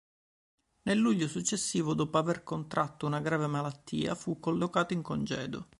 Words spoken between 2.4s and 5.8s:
contratto una grave malattia, fu collocato in congedo.